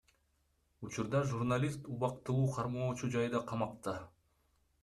Учурда 0.87 1.21
журналист 1.33 1.85
убактылуу 1.97 2.49
кармоочу 2.57 3.11
жайда 3.17 3.45
камакта. 3.53 3.99